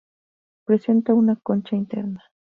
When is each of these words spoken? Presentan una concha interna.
Presentan 0.65 1.15
una 1.17 1.35
concha 1.35 1.75
interna. 1.75 2.23